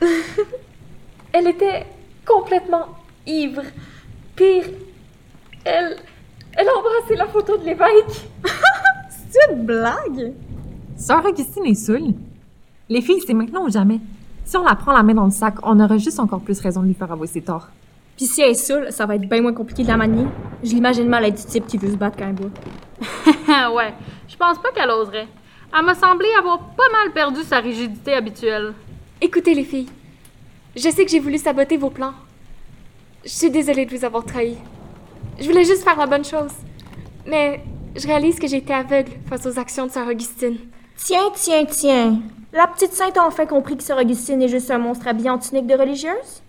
elle 1.32 1.48
était 1.48 1.86
complètement 2.24 2.86
ivre. 3.26 3.62
Pire, 4.36 4.64
elle. 5.64 5.96
Elle 6.56 6.68
a 6.68 6.72
embrassé 6.78 7.16
la 7.16 7.26
photo 7.26 7.56
de 7.58 7.64
l'évêque. 7.64 8.28
C'est 9.30 9.52
une 9.52 9.64
blague? 9.64 10.32
Sœur 10.96 11.24
Augustine 11.24 11.66
est 11.66 11.74
saoule. 11.74 12.14
Les 12.88 13.00
filles, 13.02 13.22
c'est 13.26 13.34
maintenant 13.34 13.64
ou 13.64 13.70
jamais. 13.70 13.98
Si 14.44 14.56
on 14.56 14.62
la 14.62 14.74
prend 14.74 14.92
la 14.92 15.02
main 15.02 15.14
dans 15.14 15.24
le 15.24 15.30
sac, 15.30 15.54
on 15.62 15.80
aurait 15.80 15.98
juste 15.98 16.20
encore 16.20 16.40
plus 16.40 16.60
raison 16.60 16.82
de 16.82 16.86
lui 16.86 16.94
faire 16.94 17.10
avouer 17.10 17.26
ses 17.26 17.42
torts. 17.42 17.68
Puis 18.16 18.26
si 18.26 18.42
elle 18.42 18.50
est 18.50 18.54
saoule, 18.54 18.88
ça 18.90 19.06
va 19.06 19.16
être 19.16 19.28
bien 19.28 19.42
moins 19.42 19.52
compliqué 19.52 19.82
de 19.82 19.88
la 19.88 19.96
manier. 19.96 20.26
Je 20.62 20.70
l'imagine 20.70 21.08
mal 21.08 21.24
être 21.24 21.36
du 21.36 21.44
type 21.44 21.66
qui 21.66 21.78
veut 21.78 21.90
se 21.90 21.96
battre 21.96 22.16
quand 22.18 22.28
elle 22.28 22.34
boit. 22.34 22.50
ouais, 23.74 23.94
je 24.28 24.36
pense 24.36 24.58
pas 24.58 24.70
qu'elle 24.72 24.90
oserait. 24.90 25.28
Elle 25.76 25.84
m'a 25.84 25.94
semblé 25.94 26.28
avoir 26.38 26.58
pas 26.58 26.88
mal 26.92 27.12
perdu 27.12 27.42
sa 27.42 27.58
rigidité 27.58 28.14
habituelle. 28.14 28.74
Écoutez, 29.20 29.54
les 29.54 29.64
filles. 29.64 29.88
Je 30.76 30.90
sais 30.90 31.04
que 31.04 31.10
j'ai 31.10 31.20
voulu 31.20 31.38
saboter 31.38 31.76
vos 31.76 31.90
plans. 31.90 32.14
Je 33.24 33.30
suis 33.30 33.50
désolée 33.50 33.86
de 33.86 33.96
vous 33.96 34.04
avoir 34.04 34.24
trahi. 34.24 34.56
Je 35.40 35.46
voulais 35.46 35.64
juste 35.64 35.82
faire 35.82 35.96
la 35.96 36.06
bonne 36.06 36.24
chose. 36.24 36.52
Mais 37.26 37.64
je 37.96 38.06
réalise 38.06 38.38
que 38.38 38.46
j'ai 38.46 38.58
été 38.58 38.72
aveugle 38.72 39.12
face 39.28 39.46
aux 39.46 39.58
actions 39.58 39.86
de 39.86 39.90
Sœur 39.90 40.06
Augustine. 40.06 40.58
Tiens, 40.96 41.30
tiens, 41.34 41.64
tiens. 41.66 42.18
La 42.52 42.66
petite 42.66 42.92
sainte 42.92 43.16
a 43.16 43.26
enfin 43.26 43.46
compris 43.46 43.76
que 43.76 43.82
Sœur 43.82 43.98
Augustine 43.98 44.40
est 44.42 44.48
juste 44.48 44.70
un 44.70 44.78
monstre 44.78 45.08
habillé 45.08 45.28
en 45.28 45.38
tunique 45.38 45.66
de 45.66 45.74
religieuse? 45.74 46.42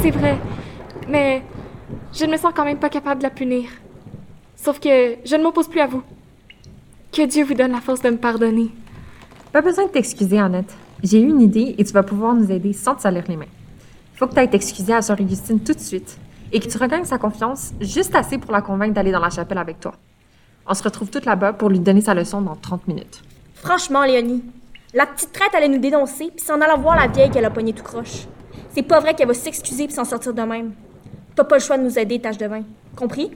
C'est 0.00 0.10
vrai, 0.10 0.38
mais 1.08 1.42
je 2.12 2.24
ne 2.24 2.32
me 2.32 2.36
sens 2.38 2.52
quand 2.54 2.64
même 2.64 2.78
pas 2.78 2.88
capable 2.88 3.18
de 3.20 3.24
la 3.24 3.30
punir. 3.30 3.68
Sauf 4.56 4.80
que 4.80 5.16
je 5.24 5.36
ne 5.36 5.42
m'oppose 5.42 5.68
plus 5.68 5.80
à 5.80 5.86
vous. 5.86 6.02
Que 7.12 7.26
Dieu 7.26 7.44
vous 7.44 7.54
donne 7.54 7.72
la 7.72 7.80
force 7.80 8.00
de 8.00 8.10
me 8.10 8.16
pardonner. 8.16 8.70
Pas 9.52 9.60
besoin 9.60 9.84
de 9.86 9.90
t'excuser, 9.90 10.38
Annette. 10.38 10.74
J'ai 11.02 11.20
eu 11.20 11.28
une 11.28 11.40
idée 11.40 11.74
et 11.76 11.84
tu 11.84 11.92
vas 11.92 12.02
pouvoir 12.02 12.34
nous 12.34 12.50
aider 12.50 12.72
sans 12.72 12.94
te 12.94 13.02
salir 13.02 13.24
les 13.28 13.36
mains. 13.36 13.44
Il 14.14 14.18
faut 14.18 14.26
que 14.26 14.32
tu 14.32 14.38
ailles 14.38 14.50
t'excuser 14.50 14.94
à 14.94 15.02
Sœur 15.02 15.20
Augustine 15.20 15.60
tout 15.60 15.74
de 15.74 15.80
suite 15.80 16.16
et 16.52 16.58
que 16.58 16.68
tu 16.68 16.78
regagnes 16.78 17.04
sa 17.04 17.18
confiance 17.18 17.72
juste 17.80 18.14
assez 18.14 18.38
pour 18.38 18.52
la 18.52 18.62
convaincre 18.62 18.94
d'aller 18.94 19.12
dans 19.12 19.20
la 19.20 19.30
chapelle 19.30 19.58
avec 19.58 19.78
toi. 19.78 19.92
On 20.66 20.74
se 20.74 20.82
retrouve 20.82 21.10
toutes 21.10 21.26
là-bas 21.26 21.52
pour 21.52 21.68
lui 21.68 21.80
donner 21.80 22.00
sa 22.00 22.14
leçon 22.14 22.40
dans 22.40 22.56
30 22.56 22.88
minutes. 22.88 23.22
Franchement, 23.62 24.04
Léonie, 24.04 24.42
la 24.92 25.06
petite 25.06 25.32
traite 25.32 25.54
allait 25.54 25.68
nous 25.68 25.78
dénoncer 25.78 26.32
puis 26.34 26.44
s'en 26.44 26.60
allant 26.60 26.78
voir 26.78 26.96
la 26.96 27.06
vieille 27.06 27.30
qu'elle 27.30 27.44
a 27.44 27.50
pognée 27.50 27.72
tout 27.72 27.84
croche. 27.84 28.26
C'est 28.70 28.82
pas 28.82 28.98
vrai 28.98 29.14
qu'elle 29.14 29.28
va 29.28 29.34
s'excuser 29.34 29.86
puis 29.86 29.94
s'en 29.94 30.04
sortir 30.04 30.34
de 30.34 30.42
même. 30.42 30.72
T'as 31.36 31.44
pas 31.44 31.58
le 31.58 31.62
choix 31.62 31.78
de 31.78 31.84
nous 31.84 31.96
aider, 31.96 32.20
tâche 32.20 32.38
de 32.38 32.46
vin. 32.46 32.64
Compris? 32.96 33.30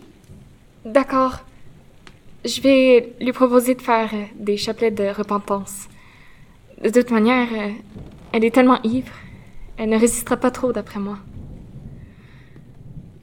D'accord. 0.85 1.45
Je 2.45 2.61
vais 2.61 3.15
lui 3.21 3.33
proposer 3.33 3.77
de 3.77 3.83
faire 3.83 4.11
euh, 4.13 4.25
des 4.35 4.57
chapelets 4.57 4.91
de 4.91 5.09
repentance. 5.09 5.89
De 6.83 6.91
toute 6.91 7.11
manière, 7.13 7.49
euh, 7.53 7.71
elle 8.33 8.45
est 8.45 8.55
tellement 8.55 8.83
ivre. 8.83 9.13
Elle 9.79 9.91
ne 9.91 9.99
résistera 9.99 10.37
pas 10.37 10.51
trop, 10.51 10.73
d'après 10.73 10.99
moi. 10.99 11.19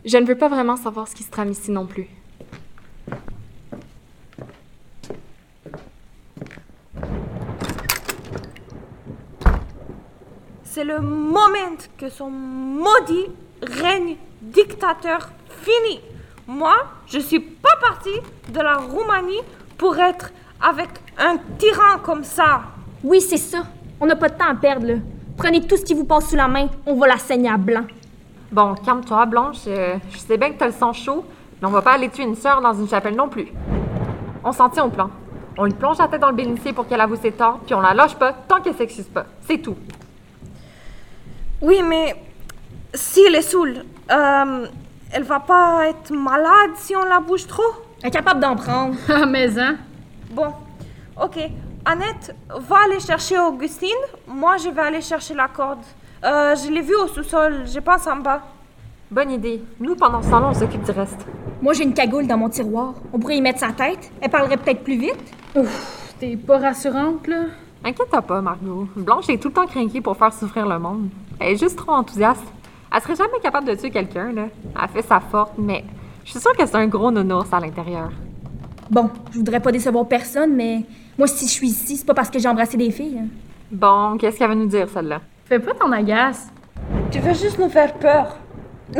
Je 0.05 0.17
ne 0.17 0.25
veux 0.25 0.37
pas 0.37 0.47
vraiment 0.47 0.77
savoir 0.77 1.07
ce 1.07 1.15
qui 1.15 1.23
se 1.23 1.31
trame 1.31 1.51
ici 1.51 1.69
non 1.69 1.85
plus. 1.85 2.07
C'est 10.73 10.83
le 10.83 10.99
moment 10.99 11.77
que 11.99 12.09
son 12.09 12.31
maudit 12.31 13.27
règne 13.61 14.15
dictateur 14.41 15.29
finit. 15.61 16.01
Moi, 16.47 16.73
je 17.05 17.19
suis 17.19 17.39
pas 17.39 17.75
partie 17.79 18.19
de 18.49 18.59
la 18.59 18.77
Roumanie 18.77 19.41
pour 19.77 19.95
être 19.99 20.31
avec 20.59 20.89
un 21.19 21.37
tyran 21.59 21.99
comme 22.01 22.23
ça. 22.23 22.61
Oui, 23.03 23.21
c'est 23.21 23.37
ça. 23.37 23.59
On 24.01 24.07
n'a 24.07 24.15
pas 24.15 24.29
de 24.29 24.33
temps 24.33 24.49
à 24.49 24.55
perdre, 24.55 24.87
là. 24.87 24.93
Prenez 25.37 25.61
tout 25.61 25.77
ce 25.77 25.83
qui 25.83 25.93
vous 25.93 26.05
passe 26.05 26.31
sous 26.31 26.35
la 26.35 26.47
main, 26.47 26.67
on 26.87 26.95
va 26.95 27.05
la 27.05 27.17
saigner 27.17 27.51
à 27.51 27.57
blanc. 27.57 27.85
Bon, 28.51 28.73
calme-toi, 28.73 29.27
Blanche. 29.27 29.57
euh, 29.67 29.97
je 30.09 30.17
sais 30.17 30.37
bien 30.37 30.53
que 30.53 30.57
t'as 30.57 30.67
le 30.67 30.71
sang 30.71 30.91
chaud, 30.91 31.23
mais 31.61 31.67
on 31.67 31.71
va 31.71 31.83
pas 31.83 31.91
aller 31.91 32.09
tuer 32.09 32.23
une 32.23 32.35
sœur 32.35 32.61
dans 32.61 32.73
une 32.73 32.89
chapelle 32.89 33.15
non 33.15 33.29
plus. 33.29 33.49
On 34.43 34.51
s'en 34.51 34.69
tient 34.69 34.85
au 34.85 34.89
plan. 34.89 35.11
On 35.55 35.65
lui 35.65 35.73
plonge 35.73 35.99
la 35.99 36.07
tête 36.07 36.21
dans 36.21 36.29
le 36.29 36.35
bénitier 36.35 36.73
pour 36.73 36.87
qu'elle 36.87 37.01
avoue 37.01 37.15
ses 37.15 37.31
torts, 37.31 37.59
puis 37.63 37.75
on 37.75 37.81
la 37.81 37.93
lâche 37.93 38.15
pas 38.15 38.33
tant 38.33 38.59
qu'elle 38.59 38.75
s'excuse 38.75 39.05
pas. 39.05 39.25
C'est 39.41 39.59
tout. 39.59 39.75
Oui, 41.63 41.81
mais 41.81 42.13
si 42.93 43.21
elle 43.25 43.35
est 43.35 43.41
saoule, 43.41 43.85
euh, 44.11 44.67
elle 45.13 45.23
va 45.23 45.39
pas 45.39 45.87
être 45.87 46.11
malade 46.11 46.71
si 46.75 46.93
on 46.93 47.05
la 47.05 47.21
bouge 47.21 47.47
trop? 47.47 47.63
Incapable 48.03 48.41
d'en 48.41 48.57
prendre. 48.57 48.95
Ah, 49.07 49.25
mais 49.25 49.57
hein? 49.57 49.77
Bon, 50.29 50.47
ok. 51.21 51.37
Annette, 51.85 52.35
va 52.49 52.79
aller 52.83 52.99
chercher 52.99 53.39
Augustine. 53.39 53.89
Moi, 54.27 54.57
je 54.57 54.67
vais 54.67 54.81
aller 54.81 54.99
chercher 54.99 55.33
la 55.35 55.47
corde. 55.47 55.79
Euh, 56.25 56.53
je 56.53 56.69
l'ai 56.69 56.81
vue 56.81 56.95
au 56.95 57.07
sous-sol, 57.07 57.63
je 57.65 57.79
pense 57.79 58.07
en 58.07 58.17
bas. 58.17 58.41
Bonne 59.09 59.31
idée. 59.31 59.63
Nous, 59.79 59.95
pendant 59.95 60.21
ce 60.21 60.29
temps-là, 60.31 60.47
on 60.49 60.53
s'occupe 60.53 60.83
du 60.83 60.91
reste. 60.91 61.25
Moi, 61.61 61.71
j'ai 61.71 61.83
une 61.83 61.93
cagoule 61.93 62.27
dans 62.27 62.37
mon 62.37 62.49
tiroir. 62.49 62.93
On 63.13 63.19
pourrait 63.19 63.37
y 63.37 63.41
mettre 63.41 63.59
sa 63.59 63.71
tête. 63.71 64.11
Elle 64.19 64.29
parlerait 64.29 64.57
peut-être 64.57 64.83
plus 64.83 64.97
vite. 64.97 65.33
T'es 66.19 66.35
pas 66.35 66.57
rassurante, 66.57 67.25
là? 67.27 67.45
Inquiète-toi 67.83 68.21
pas, 68.21 68.41
Margot. 68.41 68.87
Blanche 68.95 69.29
est 69.29 69.37
tout 69.37 69.49
le 69.49 69.53
temps 69.53 69.65
craquée 69.67 70.01
pour 70.01 70.15
faire 70.15 70.33
souffrir 70.33 70.67
le 70.67 70.79
monde. 70.79 71.09
Elle 71.39 71.53
est 71.53 71.57
juste 71.57 71.77
trop 71.77 71.91
enthousiaste. 71.91 72.43
Elle 72.95 73.01
serait 73.01 73.15
jamais 73.15 73.39
capable 73.41 73.67
de 73.67 73.75
tuer 73.75 73.89
quelqu'un, 73.91 74.31
là. 74.31 74.45
Elle 74.81 74.89
fait 74.89 75.01
sa 75.01 75.19
forte, 75.19 75.53
mais 75.57 75.83
je 76.23 76.31
suis 76.31 76.39
sûre 76.39 76.55
que 76.55 76.65
c'est 76.65 76.75
un 76.75 76.87
gros 76.87 77.11
nounours 77.11 77.51
à 77.51 77.59
l'intérieur. 77.59 78.11
Bon, 78.89 79.09
je 79.31 79.37
voudrais 79.37 79.59
pas 79.59 79.71
décevoir 79.71 80.07
personne, 80.07 80.53
mais 80.55 80.83
moi, 81.17 81.27
si 81.27 81.45
je 81.45 81.51
suis 81.51 81.67
ici, 81.69 81.97
c'est 81.97 82.05
pas 82.05 82.13
parce 82.13 82.29
que 82.29 82.39
j'ai 82.39 82.47
embrassé 82.47 82.77
des 82.77 82.91
filles. 82.91 83.19
hein. 83.19 83.27
Bon, 83.71 84.17
qu'est-ce 84.17 84.37
qu'elle 84.37 84.49
va 84.49 84.55
nous 84.55 84.67
dire, 84.67 84.87
celle-là? 84.89 85.21
Fais 85.45 85.59
pas 85.59 85.73
ton 85.73 85.91
agace. 85.91 86.47
Tu 87.11 87.19
veux 87.19 87.33
juste 87.33 87.57
nous 87.59 87.69
faire 87.69 87.93
peur. 87.95 88.37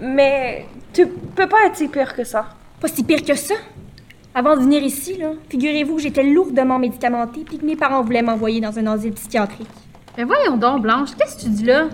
mais 0.00 0.66
tu 0.92 1.06
peux 1.06 1.46
pas 1.48 1.66
être 1.66 1.76
si 1.76 1.88
pire 1.88 2.14
que 2.14 2.24
ça. 2.24 2.46
Pas 2.80 2.88
si 2.88 3.04
pire 3.04 3.22
que 3.24 3.34
ça? 3.34 3.54
Avant 4.36 4.56
de 4.56 4.62
venir 4.62 4.82
ici, 4.82 5.16
là, 5.16 5.30
figurez-vous 5.48 5.94
que 5.94 6.02
j'étais 6.02 6.24
lourdement 6.24 6.80
médicamentée 6.80 7.44
puis 7.46 7.56
que 7.56 7.64
mes 7.64 7.76
parents 7.76 8.02
voulaient 8.02 8.20
m'envoyer 8.20 8.60
dans 8.60 8.76
un 8.76 8.86
asile 8.88 9.12
psychiatrique. 9.12 9.68
Mais 10.18 10.24
voyons 10.24 10.56
donc, 10.56 10.82
Blanche, 10.82 11.10
qu'est-ce 11.16 11.36
que 11.36 11.42
tu 11.42 11.50
dis 11.50 11.64
là? 11.64 11.86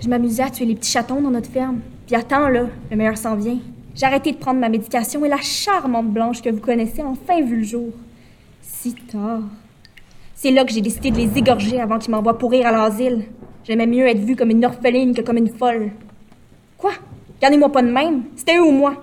Je 0.00 0.08
m'amusais 0.10 0.42
à 0.42 0.50
tuer 0.50 0.66
les 0.66 0.74
petits 0.74 0.90
chatons 0.90 1.22
dans 1.22 1.30
notre 1.30 1.50
ferme. 1.50 1.80
Puis 2.06 2.14
attends, 2.14 2.48
là, 2.48 2.66
le 2.90 2.96
meilleur 2.98 3.16
s'en 3.16 3.34
vient. 3.34 3.56
J'ai 3.94 4.04
arrêté 4.04 4.32
de 4.32 4.36
prendre 4.36 4.60
ma 4.60 4.68
médication 4.68 5.24
et 5.24 5.28
la 5.30 5.38
charmante 5.38 6.08
Blanche 6.08 6.42
que 6.42 6.50
vous 6.50 6.60
connaissez 6.60 7.00
a 7.00 7.06
enfin 7.06 7.40
vu 7.40 7.56
le 7.56 7.64
jour. 7.64 7.88
Si 8.60 8.92
tard. 8.92 9.40
C'est 10.34 10.50
là 10.50 10.66
que 10.66 10.72
j'ai 10.72 10.82
décidé 10.82 11.10
de 11.10 11.16
les 11.16 11.38
égorger 11.38 11.80
avant 11.80 11.98
qu'ils 11.98 12.10
m'envoient 12.10 12.36
pourrir 12.36 12.66
à 12.66 12.72
l'asile. 12.72 13.24
J'aimais 13.64 13.86
mieux 13.86 14.06
être 14.06 14.20
vue 14.20 14.36
comme 14.36 14.50
une 14.50 14.66
orpheline 14.66 15.14
que 15.14 15.22
comme 15.22 15.38
une 15.38 15.48
folle. 15.48 15.92
Quoi? 16.76 16.92
Regardez-moi 17.36 17.72
pas 17.72 17.80
de 17.80 17.90
même. 17.90 18.24
C'était 18.36 18.58
eux 18.58 18.66
ou 18.66 18.72
moi? 18.72 18.96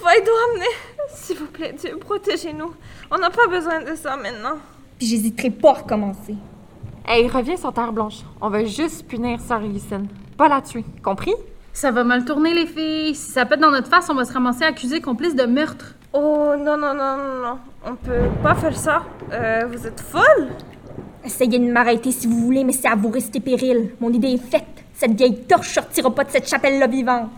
Va-y-toi 0.00 0.34
amener. 0.50 0.70
S'il 1.14 1.36
vous 1.38 1.46
plaît, 1.46 1.74
Dieu, 1.78 1.96
protégez-nous. 1.98 2.72
On 3.10 3.18
n'a 3.18 3.30
pas 3.30 3.46
besoin 3.46 3.82
de 3.82 3.94
ça 3.94 4.16
maintenant. 4.16 4.58
Puis 4.98 5.06
j'hésiterai 5.06 5.50
pas 5.50 5.70
à 5.70 5.74
recommencer. 5.74 6.36
Hey, 7.06 7.28
reviens 7.28 7.56
sur 7.56 7.72
Terre 7.72 7.92
Blanche. 7.92 8.20
On 8.40 8.48
va 8.48 8.64
juste 8.64 9.06
punir 9.06 9.40
Sœur 9.40 9.62
Augustine. 9.62 10.06
Pas 10.36 10.48
la 10.48 10.62
tuer. 10.62 10.84
Compris? 11.02 11.34
Ça 11.72 11.90
va 11.90 12.04
mal 12.04 12.24
tourner, 12.24 12.54
les 12.54 12.66
filles. 12.66 13.14
Si 13.14 13.32
ça 13.32 13.44
pète 13.44 13.60
dans 13.60 13.70
notre 13.70 13.88
face, 13.88 14.08
on 14.08 14.14
va 14.14 14.24
se 14.24 14.32
ramasser 14.32 14.64
accusés 14.64 15.00
complices 15.00 15.34
de 15.34 15.44
meurtre. 15.44 15.94
Oh 16.12 16.54
non, 16.58 16.76
non, 16.76 16.94
non, 16.94 17.16
non, 17.16 17.42
non. 17.42 17.58
On 17.86 17.94
peut 17.96 18.28
pas 18.42 18.54
faire 18.54 18.76
ça. 18.76 19.02
Euh, 19.32 19.66
vous 19.70 19.86
êtes 19.86 20.00
folle 20.00 20.48
Essayez 21.24 21.58
de 21.58 21.70
m'arrêter 21.70 22.10
si 22.10 22.26
vous 22.26 22.38
voulez, 22.38 22.64
mais 22.64 22.72
c'est 22.72 22.88
à 22.88 22.94
vous 22.94 23.10
risquer 23.10 23.40
péril. 23.40 23.94
Mon 24.00 24.10
idée 24.12 24.34
est 24.34 24.50
faite. 24.50 24.84
Cette 24.94 25.12
vieille 25.12 25.44
torche 25.44 25.72
sortira 25.72 26.14
pas 26.14 26.24
de 26.24 26.30
cette 26.30 26.48
chapelle-là 26.48 26.86
vivante. 26.86 27.30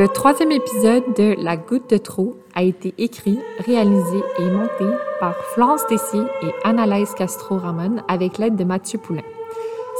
Le 0.00 0.08
troisième 0.08 0.50
épisode 0.50 1.12
de 1.14 1.36
La 1.44 1.58
goutte 1.58 1.90
de 1.90 1.98
trop 1.98 2.34
a 2.54 2.62
été 2.62 2.94
écrit, 2.96 3.38
réalisé 3.66 4.22
et 4.38 4.44
monté 4.44 4.96
par 5.20 5.34
Florence 5.52 5.86
Tessier 5.88 6.22
et 6.40 6.54
Annalaise 6.64 7.12
Castro-Ramon 7.14 7.96
avec 8.08 8.38
l'aide 8.38 8.56
de 8.56 8.64
Mathieu 8.64 8.98
Poulain. 8.98 9.20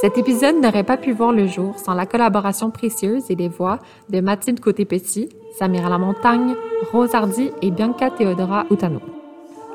Cet 0.01 0.17
épisode 0.17 0.55
n'aurait 0.55 0.83
pas 0.83 0.97
pu 0.97 1.11
voir 1.11 1.31
le 1.31 1.45
jour 1.45 1.77
sans 1.77 1.93
la 1.93 2.07
collaboration 2.07 2.71
précieuse 2.71 3.29
et 3.29 3.35
les 3.35 3.47
voix 3.47 3.77
de 4.09 4.21
Mathilde 4.21 4.59
Côté-Petit, 4.59 5.29
Samira 5.59 5.87
Lamontagne, 5.87 6.55
Rose 6.91 7.13
Hardy 7.13 7.51
et 7.61 7.69
Bianca 7.69 8.09
Theodora 8.09 8.65
Utano. 8.71 9.01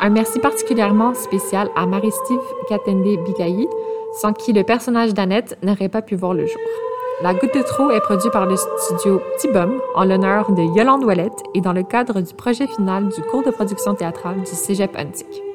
Un 0.00 0.10
merci 0.10 0.40
particulièrement 0.40 1.14
spécial 1.14 1.70
à 1.76 1.86
Marie-Steve 1.86 2.42
Katende 2.68 3.24
Bigayi, 3.24 3.68
sans 4.20 4.32
qui 4.32 4.52
le 4.52 4.64
personnage 4.64 5.14
d'Annette 5.14 5.56
n'aurait 5.62 5.88
pas 5.88 6.02
pu 6.02 6.16
voir 6.16 6.34
le 6.34 6.46
jour. 6.46 6.60
La 7.22 7.32
Goutte 7.32 7.54
de 7.54 7.62
trop 7.62 7.90
est 7.90 8.00
produit 8.00 8.28
par 8.28 8.44
le 8.44 8.56
studio 8.56 9.22
Petit 9.36 9.48
Bum 9.48 9.80
en 9.94 10.04
l'honneur 10.04 10.52
de 10.52 10.60
Yolande 10.76 11.02
Ouellette 11.02 11.42
et 11.54 11.62
dans 11.62 11.72
le 11.72 11.82
cadre 11.82 12.20
du 12.20 12.34
projet 12.34 12.66
final 12.66 13.08
du 13.08 13.22
cours 13.22 13.42
de 13.42 13.50
production 13.50 13.94
théâtrale 13.94 14.40
du 14.40 14.50
Cégep 14.50 14.94
Antique. 14.94 15.45